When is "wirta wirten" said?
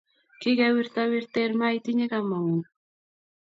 0.73-1.51